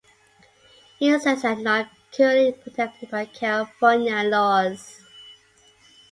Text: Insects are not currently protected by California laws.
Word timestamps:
Insects 0.99 1.45
are 1.45 1.57
not 1.57 1.87
currently 2.11 2.53
protected 2.53 3.11
by 3.11 3.25
California 3.25 4.23
laws. 4.23 4.99